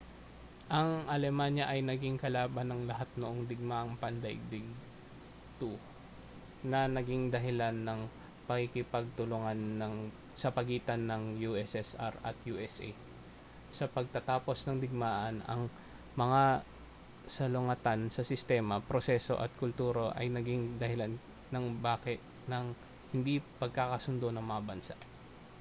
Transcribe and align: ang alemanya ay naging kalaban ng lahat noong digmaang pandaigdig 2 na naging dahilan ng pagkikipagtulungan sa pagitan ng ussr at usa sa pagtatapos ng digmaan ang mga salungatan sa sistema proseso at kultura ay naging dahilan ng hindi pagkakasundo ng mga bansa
ang 0.77 0.91
alemanya 1.15 1.65
ay 1.73 1.79
naging 1.89 2.15
kalaban 2.23 2.67
ng 2.73 2.83
lahat 2.91 3.05
noong 3.21 3.39
digmaang 3.51 3.93
pandaigdig 4.01 4.65
2 5.61 6.65
na 6.71 6.79
naging 6.97 7.23
dahilan 7.33 7.75
ng 7.87 8.01
pagkikipagtulungan 8.49 9.59
sa 10.41 10.49
pagitan 10.57 11.01
ng 11.05 11.23
ussr 11.53 12.13
at 12.29 12.33
usa 12.55 12.87
sa 13.77 13.85
pagtatapos 13.95 14.57
ng 14.65 14.77
digmaan 14.83 15.35
ang 15.51 15.61
mga 16.21 16.43
salungatan 17.37 18.01
sa 18.15 18.23
sistema 18.31 18.75
proseso 18.89 19.33
at 19.43 19.51
kultura 19.61 20.05
ay 20.21 20.27
naging 20.37 20.61
dahilan 20.81 21.13
ng 21.53 22.65
hindi 23.13 23.35
pagkakasundo 23.61 24.27
ng 24.33 24.45
mga 24.51 24.61
bansa 24.69 24.95